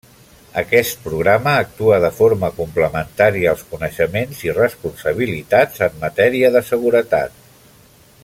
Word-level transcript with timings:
Aquest 0.59 1.01
programa 1.07 1.51
actua 1.65 1.99
de 2.05 2.09
forma 2.19 2.49
complementària 2.61 3.51
als 3.53 3.61
coneixements 3.75 4.41
i 4.47 4.55
responsabilitats 4.61 5.85
en 5.89 6.01
matèria 6.07 6.53
de 6.57 6.65
Seguretat. 6.73 7.39